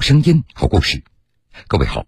[0.00, 1.02] 声音，好故事。
[1.66, 2.06] 各位好，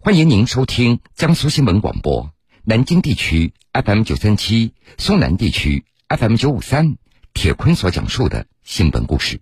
[0.00, 2.30] 欢迎您收听江苏新闻广播
[2.64, 6.96] 南京地区 FM 九三七、苏南地区 FM 九五三。
[7.34, 9.40] 铁坤所讲述的新闻故事。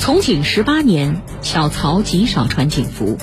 [0.00, 3.16] 从警十八年，小曹极少穿警服，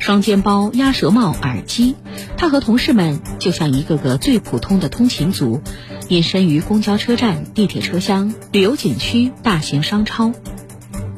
[0.00, 1.96] 双肩包、鸭舌帽、耳机，
[2.38, 5.62] 他和同事们就像一个个最普通的通勤族，
[6.08, 10.32] 隐身于公交车站、地铁车厢、旅游景区、大型商超。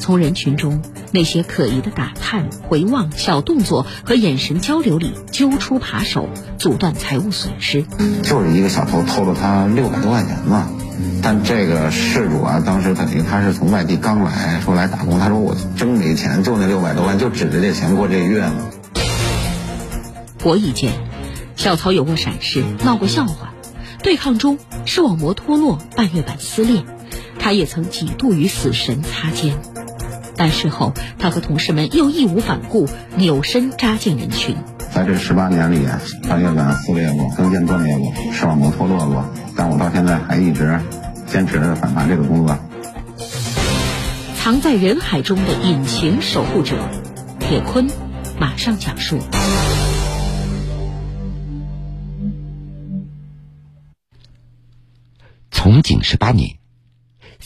[0.09, 0.81] 从人群中
[1.13, 7.85] 那些可疑的打探、回望、小动作和眼神交流里揪出扒手，阻断财务损失。
[8.23, 10.71] 就是一个小偷偷了他六百多块钱嘛，
[11.23, 18.55] 但这个事主啊，当时等于他是从外地刚来，说来打工，他说我真没钱，就那六百多万，就指着这钱过这月嘛。
[20.39, 20.95] 博弈间，
[21.55, 23.49] 小曹有过闪失，闹过笑话；
[24.03, 26.83] 对抗中，视网膜脱落，半月板撕裂，
[27.39, 29.59] 他也曾几度与死神擦肩。
[30.39, 34.57] 但事后，他和同事们又义无反顾，扭身扎进人群。
[34.93, 35.85] 在这十八年里，
[36.29, 40.81] 半月板撕裂过，跟腱断裂过，视网膜脱落过，但我到现在还一直
[41.27, 42.57] 坚持着反扒这个工作。
[44.37, 46.89] 藏在人海中的隐形守护者，
[47.41, 47.89] 铁坤
[48.39, 49.19] 马上讲述。
[55.51, 56.58] 从警十八年。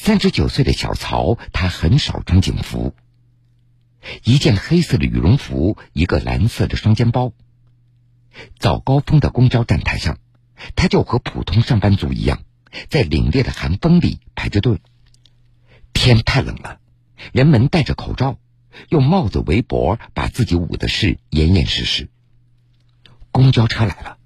[0.05, 2.93] 三十九岁的小曹，他很少穿警服。
[4.25, 7.33] 一件黑色的羽绒服，一个蓝色的双肩包。
[8.59, 10.19] 早高峰的公交站台上，
[10.75, 12.43] 他就和普通上班族一样，
[12.89, 14.81] 在凛冽的寒风里排着队。
[15.93, 16.81] 天太冷了，
[17.33, 18.41] 人们戴着口罩，
[18.89, 22.11] 用帽子、围脖把自己捂的是严严实实。
[23.31, 24.19] 公交车来了，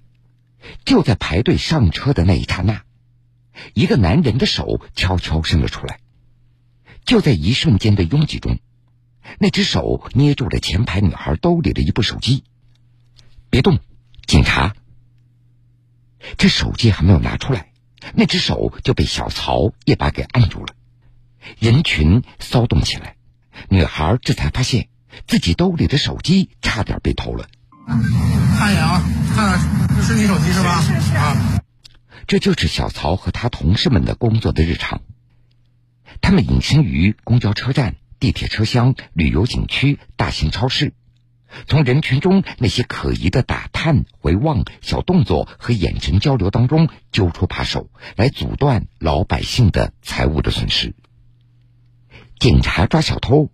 [0.85, 2.81] 就在排队上车的那一刹那。
[3.73, 5.99] 一个男人的手悄悄伸了出来，
[7.05, 8.59] 就在一瞬间的拥挤中，
[9.39, 12.43] 那只手捏住了前排女孩兜里的一部手机。
[13.49, 13.79] 别动，
[14.25, 14.75] 警察！
[16.37, 17.71] 这手机还没有拿出来，
[18.13, 20.73] 那只手就被小曹一把给按住了。
[21.59, 23.15] 人群骚动起来，
[23.69, 24.89] 女孩这才发现
[25.27, 27.47] 自己兜里的手机差点被偷了。
[28.57, 29.01] 看一眼啊，
[29.33, 30.81] 看看，这是你手机是吧？
[30.81, 31.61] 是是啊。
[32.27, 35.01] 这就是小曹和他同事们的工作的日常。
[36.19, 40.93] 他们隐身于公交车站、地铁车厢、旅游景区、大型超市，
[41.67, 50.95] 从人群中那些可疑的打探、回望、小动作和眼神交流当中揪出扒手，来阻断老百姓的财物的损失。
[52.39, 53.49] 警察抓小偷，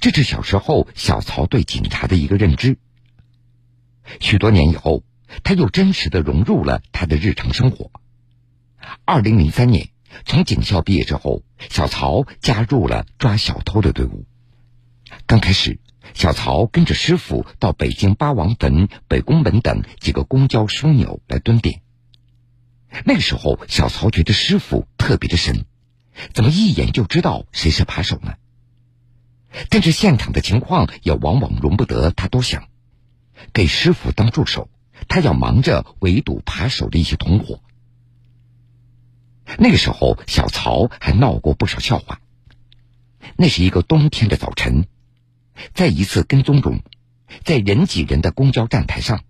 [0.00, 2.76] 这是小时候小曹对警察的一个认知。
[4.20, 5.02] 许多年以后。
[5.44, 7.90] 他又真实的融入了他的日常生活。
[9.04, 9.90] 二零零三年，
[10.24, 14.26] 从警校毕业之后，小曹加入了抓小偷的队伍。
[15.26, 15.78] 刚开始，
[16.14, 21.82] 小曹跟着师傅到北京八王坟、北宫门等几个公交枢纽来蹲点。
[23.04, 25.64] 那个时候，小曹觉得师傅特别的神，
[26.32, 28.34] 怎么一眼就知道谁是扒手呢？
[29.68, 32.68] 但是现场的情况也往往容不得他多想，
[33.52, 34.68] 给师傅当助手。
[35.08, 37.60] 他要忙着围堵扒手的一些同伙。
[39.58, 42.20] 那个时候，小曹还闹过不少笑话。
[43.36, 44.86] 那是一个冬天的早晨，
[45.74, 46.80] 在一次跟踪中，
[47.44, 49.22] 在人挤人的公交站台上，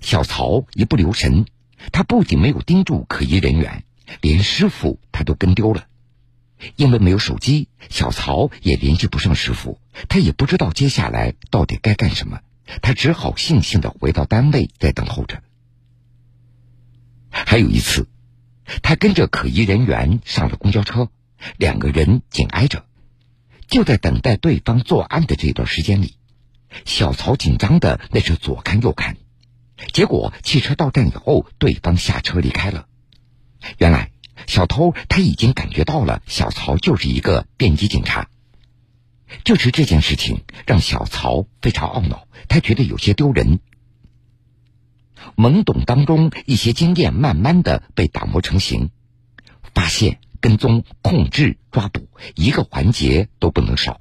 [0.00, 1.46] 小曹一不留神，
[1.92, 3.84] 他不仅没有盯住可疑人员，
[4.20, 5.86] 连师傅他都跟丢了。
[6.76, 12.40] 因为没有手机，小曹也联系不上师傅，他也不知道接下来到底该干什么。
[12.80, 15.42] 他只好悻悻的回到单位，在等候着。
[17.28, 18.08] 还有一次，
[18.82, 21.08] 他跟着可疑人员上了公交车，
[21.56, 22.84] 两个人紧挨着。
[23.66, 26.16] 就在等待对方作案的这段时间里，
[26.84, 29.16] 小曹紧张的那是左看右看。
[29.92, 32.86] 结果汽车到站以后，对方下车离开了。
[33.78, 34.10] 原来
[34.46, 38.28] 小偷他已经感觉到了，小曹就是一个便衣警察。
[39.42, 43.60] 就是这件事情让小曹非常懊恼，他觉得有些丢人。
[45.36, 48.90] 懵懂当中，一些经验慢慢的被打磨成型，
[49.74, 54.00] 发现、跟踪、控制、抓捕，一个环节都不能少。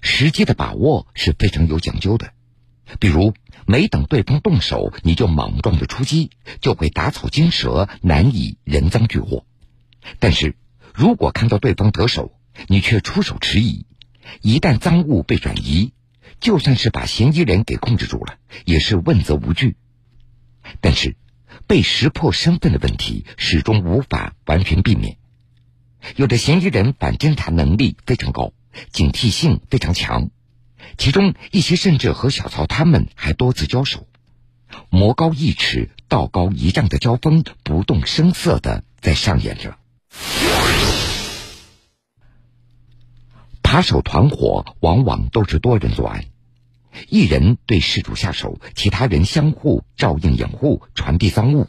[0.00, 2.32] 时机的把握是非常有讲究的，
[2.98, 3.34] 比如
[3.66, 9.44] 没等对方动手，你就莽撞的出击，就会打草惊蛇，难以人赃俱获。
[10.18, 10.56] 但是
[10.94, 12.32] 如果看到对方得手，
[12.68, 13.86] 你却出手迟疑。
[14.40, 15.92] 一旦赃物被转移，
[16.40, 19.76] 就算是把嫌疑人给控制住了，也是问责无据。
[20.80, 21.16] 但是，
[21.66, 25.16] 被识破身份的问题始终无法完全避免。
[26.14, 28.52] 有的嫌疑人反侦查能力非常高，
[28.92, 30.30] 警惕性非常强，
[30.96, 34.06] 其中一些甚至和小曹他们还多次交手，
[34.90, 39.76] 魔高一尺，道高一丈的交锋不动声色的在上演着。
[43.62, 46.26] 扒手团伙往往都是多人作案，
[47.08, 51.68] 一人对事主下手，其他人相互照应掩护，传递赃物，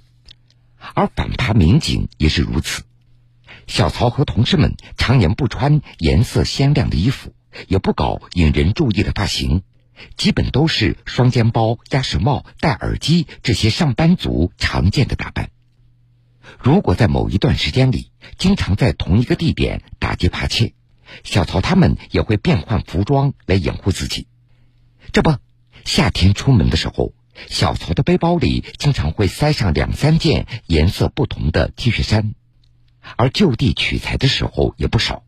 [0.93, 2.83] 而反扒民警也是如此。
[3.67, 7.33] 小曹和同事们常年不穿颜色鲜亮的衣服，
[7.67, 9.63] 也不搞引人注意的发型，
[10.15, 15.49] 基本都是双肩包、鸭舌帽、戴耳机这些上班族常见的打扮。
[16.59, 20.73] 如果在某一段时间里经常在同一个地点打劫扒窃，
[21.23, 24.27] 小曹他们也会变换服装来掩护自己。
[25.11, 25.35] 这不，
[25.85, 27.13] 夏天出门的时候，
[27.49, 32.33] 小曹的背包里经常会塞上两三件颜色不同的 T 恤衫。
[33.15, 35.23] 而就地取材的时候也不少。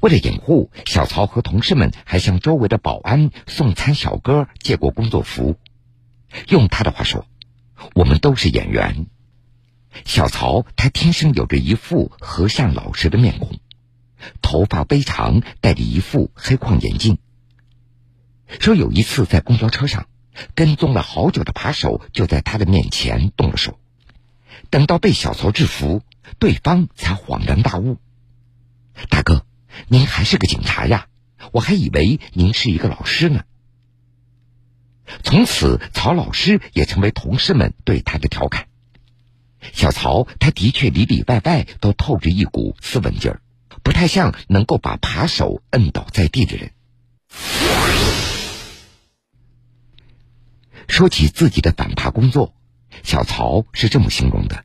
[0.00, 5.58] 为了掩护，小曹和同事们还向周围的保安、送餐小哥借过工作服。
[6.48, 7.26] 用他的话说
[7.94, 9.04] ：“我们都是演员。”
[10.06, 13.58] 小曹他天生有着一副和善老实的面孔，
[14.40, 17.18] 头发微长，戴着一副黑框眼镜。
[18.60, 20.06] 说有一次在公交车上，
[20.54, 23.78] 跟踪了好久的扒手就在他的面前动了手。
[24.70, 26.02] 等到被小曹制服。
[26.38, 27.98] 对方才恍然大悟
[29.10, 29.44] ：“大哥，
[29.88, 31.06] 您还是个警察呀？
[31.52, 33.44] 我还以为您是一个老师呢。”
[35.22, 38.68] 从此，曹老师也成为同事们对他的调侃。
[39.74, 43.42] 小曹，他的确里里外外都透着一股斯文劲儿，
[43.82, 46.72] 不太像能够把扒手摁倒在地的人。
[50.88, 52.54] 说起自己的反扒工作，
[53.02, 54.64] 小曹是这么形容的。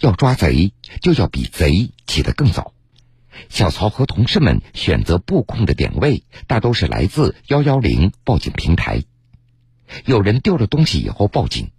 [0.00, 2.72] 要抓贼，就要比贼起得更早。
[3.48, 9.04] 小曹和同事们选择布控的点位，大都是来自幺幺零报警平台。
[10.04, 11.70] 有人丢了东西以后报警，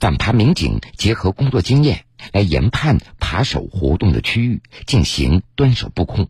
[0.00, 6.28] 反扒民警结合工作经验来研判扒手活动的区域，进行蹲守布控。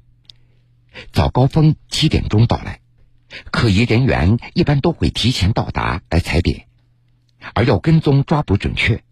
[1.12, 2.80] 早高峰七点钟到来，
[3.50, 6.66] 可疑人员一般都会提前到达来踩点，
[7.54, 9.02] 而要跟踪抓捕准确。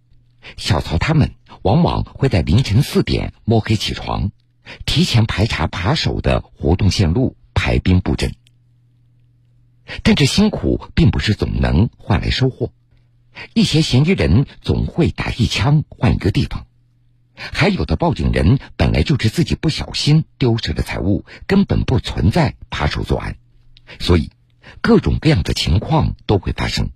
[0.57, 4.31] 小曹他们往往会在凌晨四点摸黑起床，
[4.85, 8.35] 提前排查扒手的活动线路，排兵布阵。
[10.03, 12.73] 但这辛苦并不是总能换来收获，
[13.53, 16.67] 一些嫌疑人总会打一枪换一个地方，
[17.35, 23.37] 还有的报警人本来就是自己不小心丢失的财物，根本不存在扒手作案，
[24.01, 24.31] 所以
[24.81, 26.91] 各种各样的情况都会发生。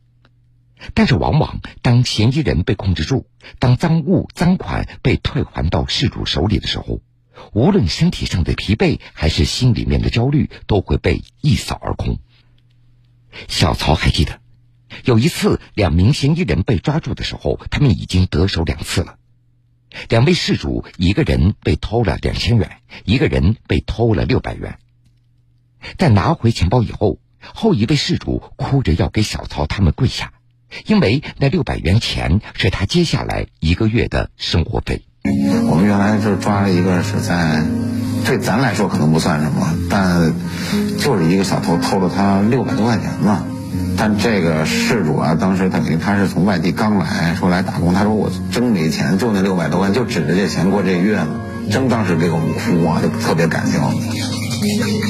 [0.94, 3.26] 但是，往往当嫌疑人被控制住，
[3.58, 7.00] 当赃物赃款被退还到事主手里的时候，
[7.52, 12.20] 无论身体上的疲惫还是心里面的焦虑，都会被一扫而空。
[13.48, 14.40] 小曹还记得，
[15.04, 19.18] 有一次两名嫌疑人被抓住的时候，他们已经得手两次了。
[20.08, 24.78] 两位事主，一个人被偷了两千元，一个人被偷了六百元。
[25.96, 30.32] 在拿回钱包以后，后一位事主哭着要给小曹他们跪下。
[30.86, 35.02] 因为那六百元钱是他接下来一个月的生活费。
[35.70, 37.62] 我们原来就抓了一个是在，
[38.24, 40.32] 对咱来说可能不算什么，但
[40.98, 43.44] 就是一个小偷偷了他六百多块钱嘛。
[43.96, 51.40] 但这个事主啊，当时等于他是从外地刚来，说来打工，他说我真没钱，就那六百多万，就指着这钱过这月呢。
[51.70, 53.90] 真当时给我们哭啊，就特别感动。
[53.90, 55.07] 从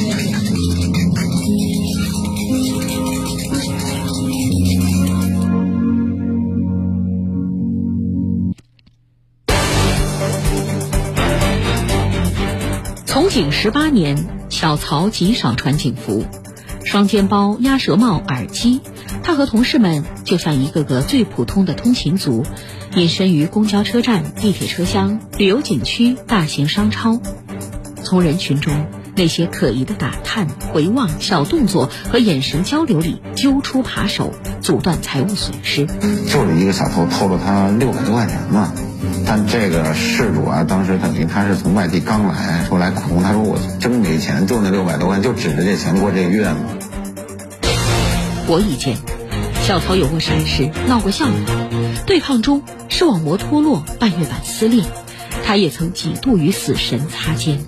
[13.52, 16.24] 十八年，小曹极少穿警服，
[16.84, 18.80] 双肩包、鸭舌帽、耳机，
[19.22, 22.44] 他和同事们就像一个个最普通的通勤族，
[22.96, 27.20] 隐身于公交车站、地铁车厢、旅游景区、大型商超，
[28.02, 28.74] 从人群中
[29.18, 34.32] 那些可疑的打探、回望、小动作和眼神交流里揪出扒手，
[34.62, 35.86] 阻断财务损失。
[35.86, 38.72] 就是一个小偷偷了他六百多块钱嘛。
[39.26, 43.20] 但这个事主啊，当时等于他是从外地刚来，说来打工。
[43.20, 46.60] 他说我真没钱，就那六百多万，就指着这钱过这个月嘛。
[48.46, 48.98] 我以见，
[49.64, 51.32] 小曹有过闪失，闹过笑话，
[52.06, 54.84] 对抗中视网膜脱落，半月板撕裂，
[55.44, 57.58] 他也曾几度与死神擦肩。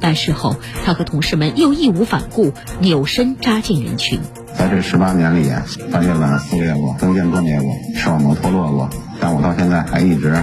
[0.00, 4.20] 但事后，他和同事们又义无反顾，扭身扎进人群。
[4.56, 5.50] 在这十八年里，
[5.92, 8.88] 半月板撕裂过，跟腱断裂过，视网膜脱落过，
[9.20, 10.42] 但我到现在还一直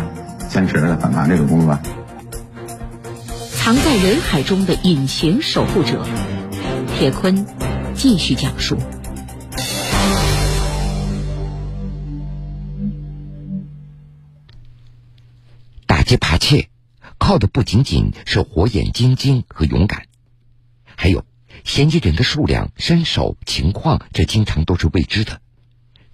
[0.50, 1.78] 坚持着反扒这个工作。
[3.54, 6.06] 藏在人海中的隐形守护者，
[6.98, 7.46] 铁坤
[7.96, 8.78] 继续讲述。
[15.88, 16.70] 打击扒窃，
[17.26, 20.04] 靠的不仅仅是火眼金睛和勇敢，
[20.96, 21.24] 还有
[21.64, 25.42] 嫌疑人的数量、身手、情况，这经常都是未知的。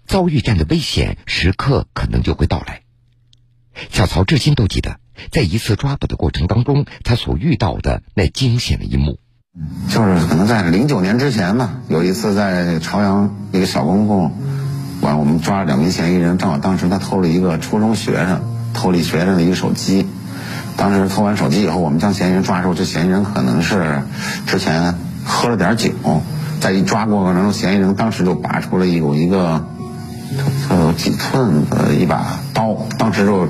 [0.07, 2.83] 遭遇战的危险时刻，可能就会到来。
[3.89, 5.01] 小曹至今都记得，
[5.33, 9.19] 在一次抓捕的过程当中，他所遇到的那惊险的一幕。
[9.89, 14.31] 就是可能在零九年之前吧，有一次在朝阳一个小公共，
[15.01, 18.41] 完我们抓了两名嫌疑人，正好当时他偷了一个初中学生，
[18.73, 20.07] 偷了一学生的一个手机。
[20.77, 24.01] 当时偷完手机以后，我们将嫌疑人抓住，这嫌疑人可能是
[24.47, 25.91] 之前喝了点酒，
[26.59, 29.65] 在一抓过程中，嫌疑人当时就拔出了有一个
[30.69, 33.47] 有几寸的一把刀，当时就。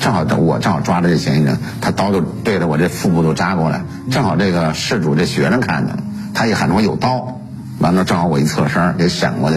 [0.00, 3.80] 正好我正好抓着这嫌疑人，他刀就对着我这腹部就扎过来。
[4.10, 6.02] 正好这个事主这学生看见了，
[6.34, 7.40] 他一喊说有刀，
[7.78, 9.56] 完了正好我一侧身给闪过去，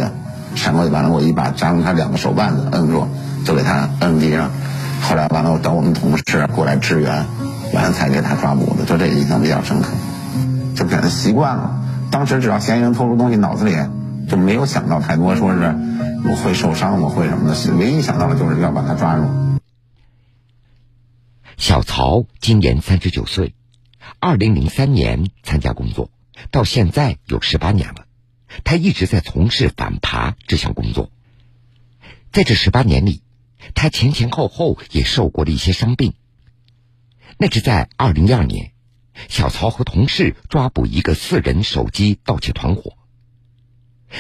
[0.56, 3.10] 闪过去完了我一把扎住他两个手腕子摁住，
[3.44, 4.50] 就给他摁地上。
[5.08, 7.26] 后来完了我等我们同事过来支援，
[7.74, 8.84] 完了才给他抓捕的。
[8.84, 9.94] 就这印象比较深刻，
[10.76, 11.82] 就给他习惯了。
[12.12, 13.74] 当时只要嫌疑人偷出东西，脑子里
[14.30, 15.60] 就没有想到太多，说是
[16.26, 19.24] 我会受伤，我会什么的，唯一想到的就是要把他抓住。
[21.56, 23.56] 小曹今年三十九岁，
[24.20, 26.10] 二零零三年参加工作，
[26.52, 28.04] 到现在有十八年了。
[28.66, 31.10] 他一直在从事反扒这项工作。
[32.34, 33.22] 在这十八年里，
[33.76, 36.14] 他前前后后也受过了一些伤病。
[37.38, 38.72] 那是在二零一二年，
[39.30, 42.98] 小曹和同事抓捕一个四人手机盗窃团伙。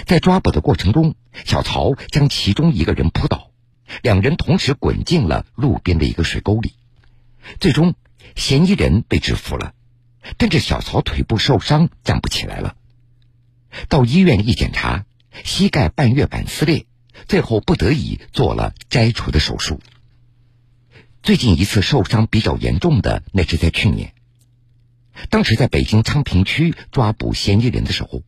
[0.06, 3.51] 在抓捕的过程中，小曹将其中一个人扑倒，
[4.01, 6.74] 两人同时滚进了路边的一个水沟里。
[7.60, 7.96] 最终，
[8.36, 9.74] 嫌疑人被制服了，
[10.38, 12.75] 但这小曹腿部受伤，站不起来了。
[13.88, 15.06] 到医院一检查，
[15.44, 16.87] 膝盖半月板撕裂，
[17.28, 19.80] 最后不得已做了摘除的手术。
[21.24, 24.14] 最近一次受伤比较严重的，那是在去年。
[25.30, 28.24] 当时在北京昌平区抓捕嫌疑人的时候，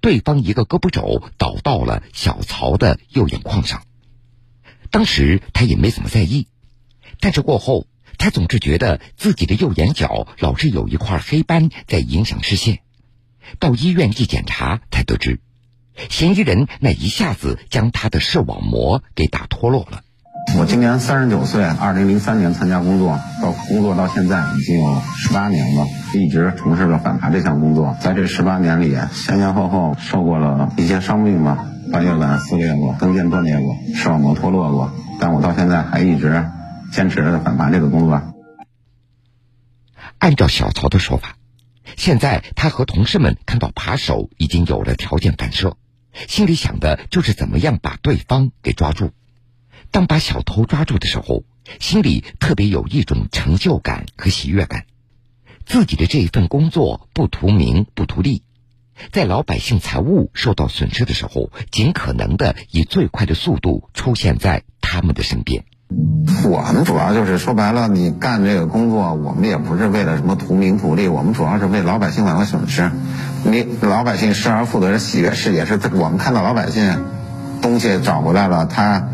[0.00, 3.82] 对方一个胳膊肘倒到了小曹的右眼眶上。
[4.90, 6.46] 当时他也没怎么在意，
[7.20, 7.86] 但是过后。
[8.18, 12.80] 他总是觉得自己的右眼角老是有一块黑斑在影响视线，
[13.58, 15.40] 到医院一检查才得知，
[16.08, 20.00] 嫌疑人那一下子将他的视网膜给打脱落了。
[20.58, 27.96] 我今年三十九岁，二零零三年参加工作，到工作到现在已经有十八年了，一直从事着反扒这项工作。
[28.00, 36.44] 在这十八年里，前前后后受过了一些伤病吧，半月板撕裂过，跟腱断裂过，视网膜脱落过，但我到现在还一直。
[36.92, 38.20] 坚持着反扒这个工作。
[40.18, 41.36] 按照小曹的说法，
[41.96, 45.76] 现在他和同事们看到扒手已经有了条件反射，
[46.28, 49.12] 心里想的就是怎么样把对方给抓住。
[49.90, 51.44] 当把小偷抓住的时候，
[51.80, 54.86] 心里特别有一种成就感和喜悦感。
[55.66, 58.42] 自己的这一份工作不图名不图利，
[59.12, 65.64] 在老百姓财物受到损失的时候，尽可能的以最快的速度出现在他们的身边。
[66.44, 72.90] 我们主要就是说白了，你干这个工作，我们也不是为了什么图名图利，我们主要是为老百姓挽回损失。
[73.44, 77.04] 你老百姓失而复得的喜悦是也是我们看到老百姓
[77.60, 79.08] 东西找回来了，他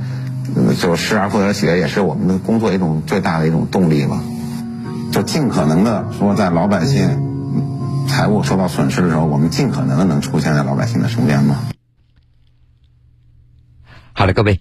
[0.80, 4.20] 就失而复得的喜悦也是我们的工作一种最大的一种动力吧。
[5.12, 11.56] 就尽可能的说，在老百姓财物受到损失的时候，我们尽可能的能出现在老百姓的身边嘛。
[14.12, 14.60] 好了，各位。